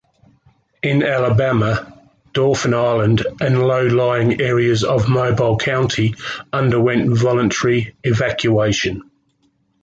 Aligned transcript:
In 0.81 1.03
Alabama, 1.03 1.93
Dauphin 2.33 2.73
Island 2.73 3.23
and 3.39 3.61
low 3.67 3.85
lying 3.85 4.41
areas 4.41 4.83
of 4.83 5.07
Mobile 5.07 5.59
County 5.59 6.15
underwent 6.51 7.15
voluntary 7.15 7.93
evacuation. 8.03 9.03